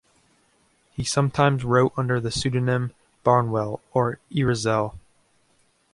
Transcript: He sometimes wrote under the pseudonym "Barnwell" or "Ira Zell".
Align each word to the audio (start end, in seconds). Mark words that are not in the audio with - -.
He 0.89 1.03
sometimes 1.03 1.63
wrote 1.63 1.93
under 1.95 2.19
the 2.19 2.31
pseudonym 2.31 2.91
"Barnwell" 3.23 3.81
or 3.93 4.17
"Ira 4.35 4.55
Zell". 4.55 4.97